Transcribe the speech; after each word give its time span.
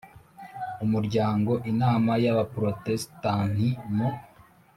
Umuryango 0.83 1.51
inama 1.71 2.11
y 2.23 2.27
abaprotesitanti 2.33 3.67
mu 3.95 4.09